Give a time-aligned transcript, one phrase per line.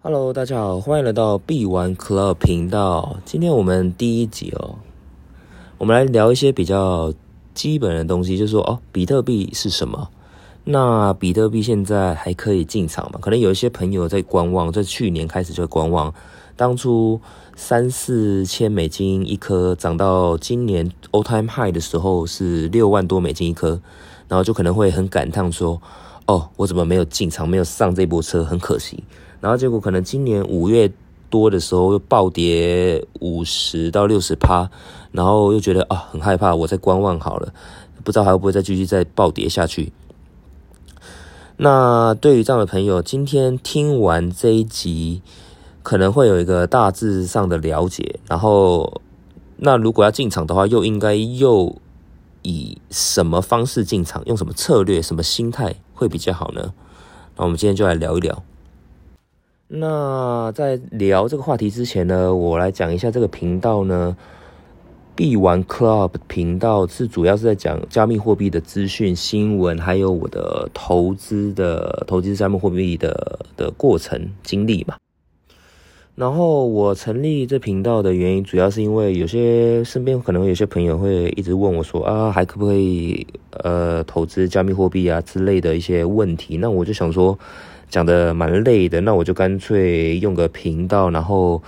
[0.00, 3.16] Hello，大家好，欢迎来到 B 玩 Club 频道。
[3.24, 4.78] 今天我们第一集哦，
[5.76, 7.12] 我们来聊一些比较
[7.52, 10.08] 基本的东西，就是说哦，比特币是什么？
[10.62, 13.18] 那比特币现在还可以进场吗？
[13.20, 16.14] 可能有一些朋友在观望，在去年开始就观望，
[16.54, 17.20] 当初
[17.56, 23.80] 三四千美金一颗，涨到今年 all time high 的时候是六万多美金一颗，
[24.28, 25.82] 然后就可能会很感叹说，
[26.26, 29.02] 哦，我怎么没有进场，没有上这波车，很可惜。
[29.40, 30.90] 然后结果可能今年五月
[31.30, 34.70] 多的时候又暴跌五十到六十趴，
[35.12, 37.52] 然后又觉得啊很害怕，我在观望好了，
[38.02, 39.92] 不知道还会不会再继续再暴跌下去。
[41.58, 45.22] 那对于这样的朋友，今天听完这一集，
[45.82, 48.20] 可能会有一个大致上的了解。
[48.28, 49.02] 然后，
[49.56, 51.76] 那如果要进场的话，又应该又
[52.42, 56.72] 以什么方式进场，用什么策略、什么心态会比较好呢？
[57.36, 58.42] 那我们今天就来聊一聊。
[59.68, 64.16] 那在聊这个话题之前呢，我来讲一下这个频道呢。
[65.14, 74.94] 币玩 Club 频道是主要是在讲加密货币的资讯、新闻，还有我的投资的投资加密货币的的过程经历嘛。
[76.14, 83.26] 然后我成立这频道的原因，主要是因为有些身边可能有些朋友会一直问我说啊，还可不可以
[83.64, 86.56] 呃投资加密货币啊之类的一些问题。
[86.58, 87.36] 那我就想说。
[87.88, 91.62] 讲的蛮累的，那我就干脆用个频道，然后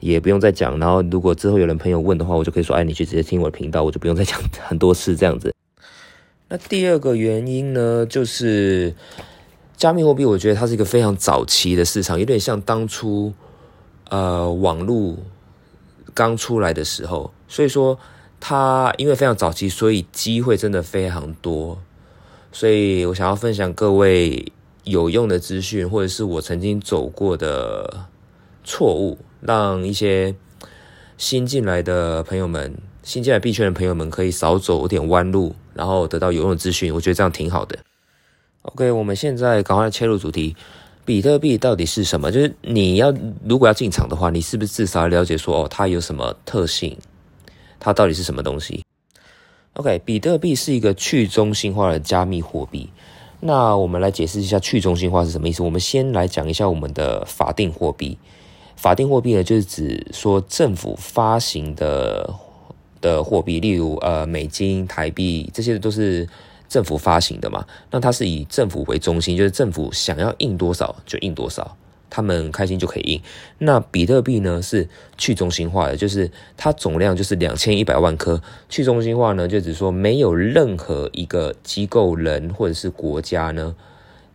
[0.00, 0.78] 也不用再讲。
[0.78, 5.54] 然后如果之后有人朋友问的话，我就可以说：“哎，你去直接听我的频道，我就不用再讲很多次这样子。
[6.50, 8.94] ”那第二个原因呢，就是
[9.76, 13.32] 加密货币，我觉得它是一个非常早期的市场，有点像当初
[14.10, 15.16] 呃网络
[16.12, 17.32] 刚出来的时候。
[17.46, 17.98] 所以说，
[18.40, 21.78] 它因为非常早期，所以机会真的非常多。
[22.50, 24.52] 所以我想要分享各位。
[24.84, 28.06] 有用的资讯，或者是我曾经走过的
[28.64, 30.34] 错误，让一些
[31.16, 36.92] 新进来的朋友们、新进来币圈的朋友们可以少走点弯路，然后得到有用的资讯。
[36.92, 37.78] 我觉得这样挺好的。
[38.62, 40.56] OK，我们现在赶快切入主题：
[41.04, 42.30] 比特币到底是什么？
[42.30, 43.12] 就是你要
[43.44, 46.96] 如果要进场的话，你是不是至少要了解说哦，它有什么特性？
[47.80, 48.84] 它到底是什么东西
[49.74, 52.88] ？OK，比特币是一个去中心化的加密货币。
[53.44, 55.64] 那我们来解释一下去中心化是什么意思。
[55.64, 58.16] 我们先来讲一下我们的法定货币。
[58.76, 62.32] 法定货币呢，就是指说政府发行的
[63.00, 66.28] 的货币，例如呃美金、台币，这些都是
[66.68, 67.66] 政府发行的嘛。
[67.90, 71.76] 那它是以政府为中心，就是政府想要印多少就印多少。
[72.14, 73.22] 他们开心就可以印。
[73.56, 74.86] 那比特币呢是
[75.16, 78.42] 去中心化的，就是它总量就是两千一百万颗。
[78.68, 83.74] 去中心化呢，就只说没有任何一个机构、人或者是国家呢，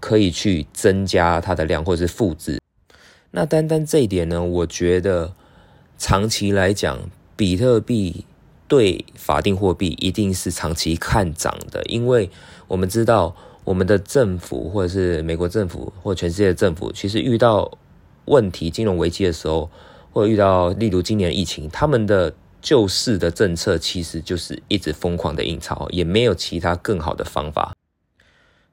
[0.00, 2.60] 可以去增加它的量或者是复制。
[3.30, 5.32] 那单单这一点呢，我觉得
[5.96, 6.98] 长期来讲，
[7.34, 8.26] 比特币
[8.68, 12.28] 对法定货币一定是长期看涨的，因为
[12.68, 13.34] 我们知道。
[13.64, 17.70] 我们的政府，或者是美国政府，或全世界政府，其实遇到
[18.24, 19.70] 问题、金融危机的时候，
[20.12, 27.76] 或者遇到例如今年疫情，他们的救市的政策其实就是一直疯狂的印钞，也没有其他更好的方法。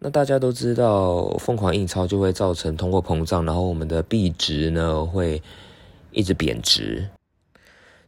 [0.00, 5.42] 那大家都知道，疯狂印钞就会造成通货膨胀，然后我们的币值呢会
[6.12, 7.08] 一直贬值。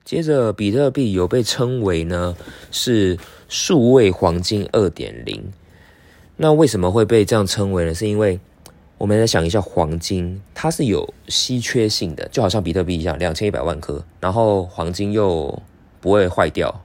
[0.05, 2.37] 接着，比特币有被称为呢
[2.71, 5.43] 是数位黄金二点零。
[6.39, 7.95] 那为什么会被这样称为呢？
[7.95, 8.39] 是因为
[8.99, 15.63] 我们来想一下，黄金它是有稀缺性的，就好像比特币一样，两千一百万颗，然后黄金又
[15.99, 16.83] 不会坏掉，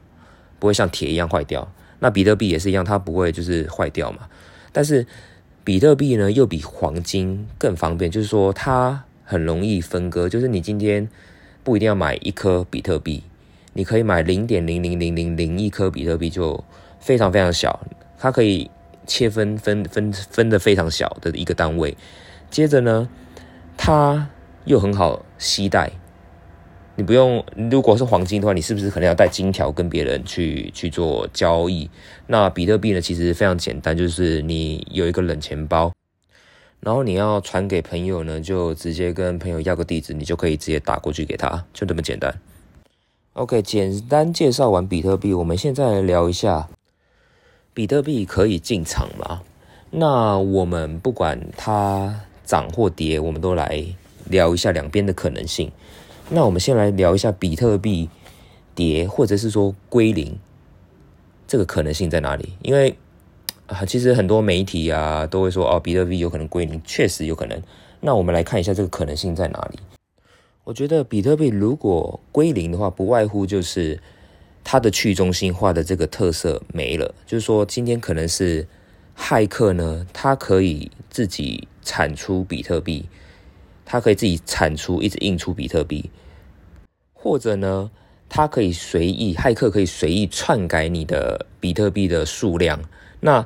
[0.57, 1.69] 不会像铁一样坏掉。
[1.99, 4.19] 那比特币也是一样，它不会就是坏掉嘛。
[4.71, 5.05] 但是
[5.65, 11.09] 比特币呢，又比黄金更方便，就是说它很容易分割，就是你今天
[11.61, 13.23] 不一定要买一颗比特币，
[13.73, 16.63] 你可以买零点零零零零零一颗比特币，就
[17.01, 17.77] 非常非常小，
[18.17, 18.71] 它可以。
[19.07, 21.97] 切分分分分的非常小的一个单位，
[22.49, 23.09] 接着呢，
[23.77, 24.29] 它
[24.65, 25.91] 又很好携带，
[26.95, 31.89] 你不用，如果是黄金的话，你是不是可能要带金条跟别人去去做交易？
[32.27, 35.91] 那比特币呢，其实非常简单，就是你有一个冷钱包，
[36.79, 42.33] 然后你要传给朋友呢，就直接跟朋友要个地址，你就可以直接打过去给他，就这么简单。
[43.33, 46.69] OK，简单介绍完比特币，我们现在来聊一下。
[47.73, 49.41] 比特币可以进场吗？
[49.91, 53.85] 那我们不管它涨或跌，我们都来
[54.25, 55.71] 聊一下两边的可能性。
[56.29, 58.09] 那我们先来聊一下比特币
[58.75, 60.37] 跌，或者是说归零，
[61.47, 62.53] 这个可能性在哪里？
[62.61, 62.95] 因为
[63.67, 67.61] 啊，其实很多媒体啊都会说哦，比特币有可能归零，确实有可能。
[68.01, 69.79] 那我们来看一下这个可能性在哪里。
[70.63, 73.99] 我觉得比特币如果归零的话，不外乎就是
[74.63, 77.13] 它的去中心化的这个特色没了。
[77.25, 78.67] 就是说，今天可能是
[79.17, 83.05] 骇客呢，他可以自己产出比特币，
[83.85, 86.09] 他可以自己产出，一直印出比特币，
[87.13, 87.91] 或者呢，
[88.29, 92.79] 他可以随意，骇客可以随意篡改你的比特币的数量，
[93.19, 93.45] 那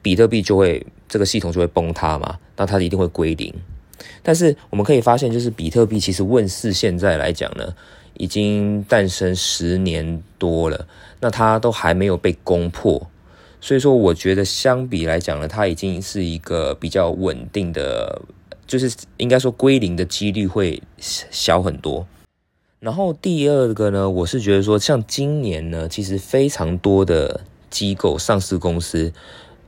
[0.00, 3.54] 比特币就会这个系统就会崩塌嘛，那它一定会归零。
[4.22, 7.74] 但是我们可以发现，就是比特币其实问世现在来讲呢，
[8.14, 10.86] 已经诞生十年多了，
[11.20, 13.08] 那它都还没有被攻破，
[13.60, 18.22] 所以说我觉得相比来讲呢，它已经是一个比较稳定的，
[18.66, 22.06] 就是应该说归零的几率会小很多。
[22.80, 29.12] 然后第二个呢，我是觉得说，像今年呢，其实非常多的机构上市公司。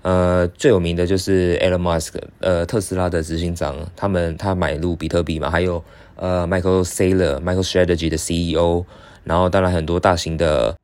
[0.04, 5.82] 呃，最有名的就是 Elon Musk，呃，特斯拉的执行长，他们他买入比特币嘛，还有
[6.16, 8.84] 呃，Michael Saylor，Michael Strategy 的 CEO，
[9.24, 10.76] 然后当然很多大型的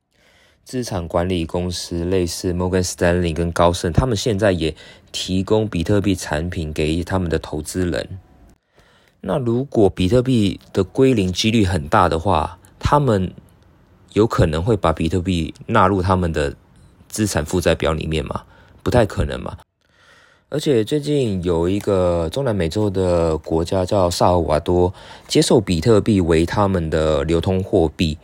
[0.63, 4.75] 资产管理公司，类似 Morgan Stanley 跟高盛，他们现在也
[5.11, 8.17] 提供比特币产品给他们的投资人。
[9.21, 13.31] 那如果比特币的归零几率很大的话，他们
[14.13, 16.55] 有可能会把比特币纳入他们的
[17.07, 18.41] 资产负债表里面吗？
[18.83, 19.57] 不太可能嘛，
[20.49, 24.93] 而且最近有一个中南美洲的国家叫萨尔瓦多，
[25.27, 28.17] 接受比特币为他们的流通货币。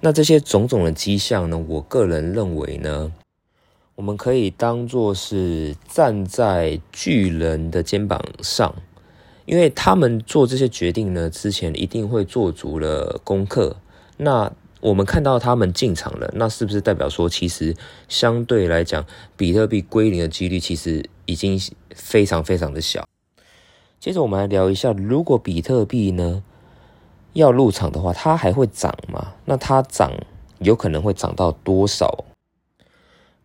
[0.00, 3.12] 那这些种种的迹象呢，我个人认为呢，
[3.94, 8.74] 我们可以当做是站在巨人的肩膀上，
[9.44, 13.76] 因为他们做这些决定呢，之前一定会做足了功课。
[14.16, 17.76] 那我们看到他们进场了，那是不是代表说，其实
[18.08, 19.04] 相对来讲，
[19.36, 21.60] 比特币归零的几率其实已经
[21.94, 23.06] 非常非常的小？
[23.98, 26.42] 接着我们来聊一下，如果比特币呢
[27.34, 29.34] 要入场的话，它还会涨吗？
[29.44, 30.12] 那它涨
[30.60, 32.24] 有可能会涨到多少？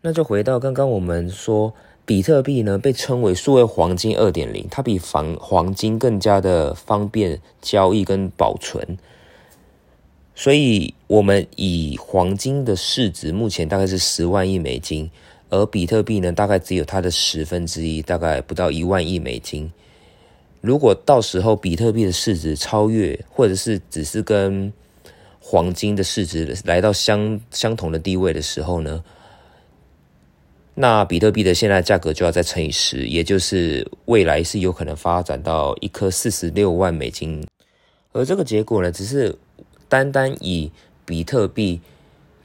[0.02, 1.74] 那就回到刚刚我们说，
[2.06, 8.98] 比特币呢被称为数位黄金二点零，它比房黄金更加的方便交易跟保存。
[10.38, 15.10] 所以，我们以黄金的市值目前大概是十万亿美金，
[15.50, 19.72] 而比特币呢，大概只有它的十分之一，大概不到一万亿美金。
[20.60, 24.74] 如果到时候比特币的市值超越，或者是只是跟
[25.40, 29.02] 黄金的市值来到相相同的地位的时候呢，
[30.74, 37.42] 那比特币的现在价格就要再乘以十，也就是未来是有可能发展到一颗四十六万美金。
[38.12, 39.34] 而这个结果呢，只是。
[39.88, 40.72] 单单以
[41.06, 41.82] 比特币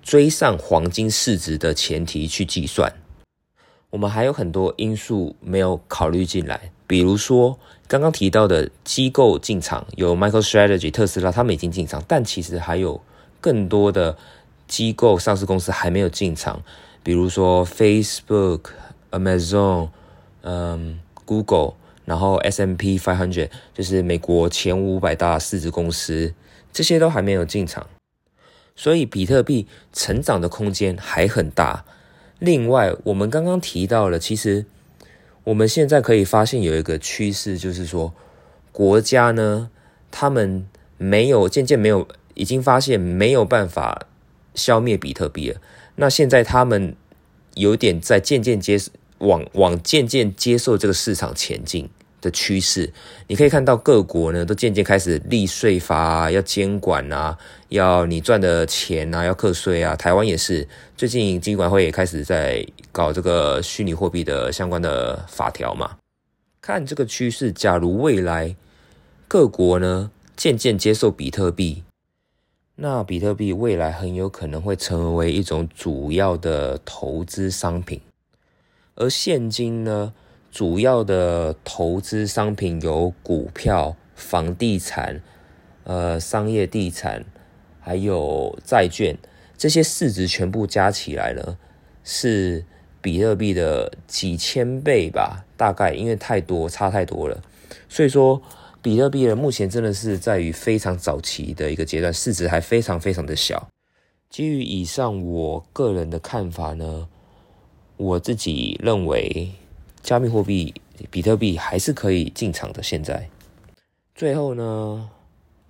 [0.03, 2.93] 追上黄金市值的前提去计算，
[3.91, 6.71] 我们还有很多因素没有考虑进来。
[6.87, 13.01] 比如说刚刚提到的机构进场，有 Michael Strategy、特斯拉，他们已经进场，但其实还有
[13.41, 14.17] 更多的
[14.67, 16.63] 机构上市公司还没有进场。
[17.03, 18.71] 比如说 Facebook、
[19.11, 19.89] Amazon、
[20.43, 26.35] 嗯 Google，然后 S M P Five Hundred，就是美国前五百大市值公司。
[26.73, 27.88] 这些都还没有进场，
[28.76, 31.85] 所以比特币成长的空间还很大。
[32.38, 34.64] 另外，我们刚刚提到了，其实
[35.43, 38.14] 我们现在可以发现有一个趋势，就是说
[38.70, 39.69] 国家呢，
[40.12, 40.64] 他们
[40.97, 44.07] 没有渐渐没有，已经发现没有办法
[44.54, 45.61] 消灭比特币了。
[45.97, 46.95] 那现在他们
[47.54, 48.78] 有点在渐渐接
[49.21, 51.89] 往往渐渐接受这个市场前进。
[52.23, 52.93] 的趋势，
[53.29, 57.35] 你可以看到各国呢都渐渐开始立税法啊，要监管啊，
[57.71, 59.97] 要你赚的钱啊要课税啊。
[59.97, 62.62] 台湾也是，最近金管会也开始在
[62.93, 65.97] 搞这个虚拟货币的相关的法条嘛。
[66.61, 68.55] 看这个趋势，假如未来
[69.27, 71.85] 各国呢渐渐接受比特币，
[72.77, 77.99] 那比特币未来很有可能会成为一种主要的投资商品，
[78.94, 80.12] 而现金呢？
[80.52, 85.23] 主要的投资商品有股票、房地产、
[85.85, 87.25] 呃商业地产，
[87.78, 89.16] 还有债券，
[89.56, 91.56] 这些市值全部加起来呢，
[92.02, 92.64] 是
[93.00, 95.44] 比特币的几千倍吧？
[95.56, 97.40] 大概因为太多，差太多了，
[97.88, 98.42] 所以说
[98.82, 103.68] 比特币呢，目前真的是在于非常早期的一个阶段，市值还非常非常的小。
[104.28, 107.09] 基于以上我个人的看法呢，
[108.00, 109.52] 我自己认为。
[110.02, 110.73] 加密货币
[111.11, 112.83] 比特币还是可以进场的。
[112.83, 113.28] 现在，
[114.14, 115.11] 最后呢，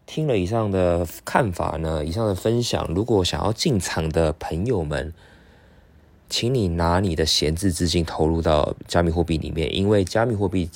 [0.07, 5.13] 听了以上的看法呢，以上的分享，如果想要进场的朋友们，
[6.29, 10.71] 请你拿你的闲置资金投入到加密货币里面，因为加密货币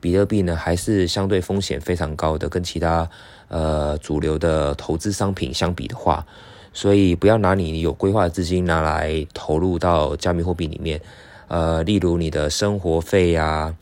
[0.00, 3.08] 比特币呢还是相对风险非常高的，跟其他
[3.48, 6.26] 呃主流的投资商品相比的话，
[6.72, 11.00] 所以不要拿你有规划的资金拿来投入到加密货币里面，
[11.48, 13.74] 呃，例如你的生活费呀、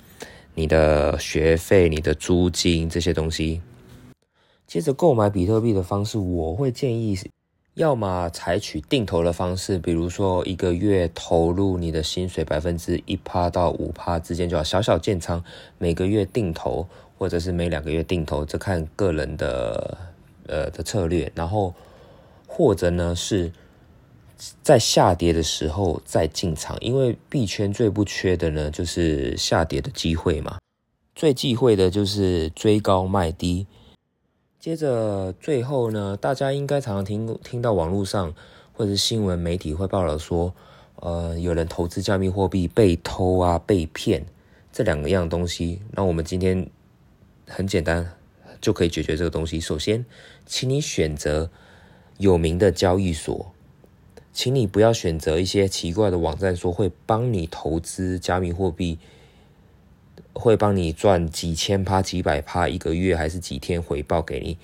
[0.55, 3.61] 你的学费、你的租金这些东西。
[4.67, 7.19] 接着购买比特币的方式，我会建议。
[7.75, 15.45] 要么采取定投的方式，比如说一个月投入你的薪水百分之一趴到五趴之间就好，小小建仓，
[15.77, 16.89] 每个月定投，
[17.19, 19.99] 或者是每两个月定投，这看个人的
[20.47, 21.31] 呃的策略。
[21.35, 21.75] 然后
[22.47, 23.53] 或者呢是
[24.63, 30.59] 在下跌的时候再进场，因为币圈最不缺的呢就是下跌的机会嘛，
[31.15, 33.67] 最忌讳的就是追高卖低。
[34.59, 38.35] 接着，最后呢，大家应该常常听听到网络上
[38.73, 40.53] 或者是新闻媒体会报道说，
[40.97, 44.27] 呃，有人投资加密货币被偷啊、被骗
[44.73, 45.81] 这两个样东西。
[45.93, 46.69] 那我们今天
[47.47, 48.13] 很简单
[48.61, 49.61] 就可以解决这个东西。
[49.61, 50.05] 首先，
[50.47, 51.49] 请你选择
[52.19, 53.53] 有名的交易所，
[54.33, 58.99] 请你不要选择一些奇怪的网站，说会帮你投资加密货币。
[60.39, 64.59] 会帮你赚几千趴、几百趴一个月，还是几天回报给你？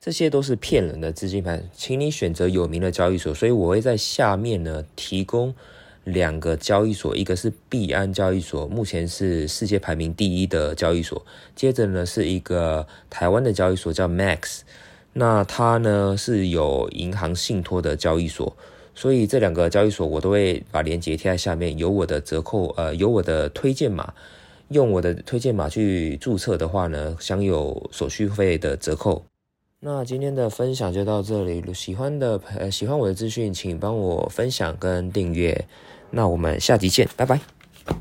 [0.00, 3.32] 这些都是骗人的资金盘，请你选择有名的交易所。
[3.32, 5.54] 所以我会在下面呢提供
[6.02, 11.24] 两个交易所，一个是币安交易所，目前是世界排名第一的交易所。
[11.54, 14.62] 接着呢是一个台湾的交易所叫 Max，
[15.12, 18.56] 那它呢是有银行信托的交易所。
[18.94, 24.12] 所以这两个交易所我都会把链接贴在下面，有我的折扣，呃，有我的推荐码。
[24.68, 29.22] 用我的推荐码去注册的话呢，享有手续费的折扣。
[29.80, 35.66] 那今天的分享就到这里，喜欢的呃喜欢我的资讯，请帮我分享跟订阅。
[36.10, 37.98] 那我们下集见，拜拜。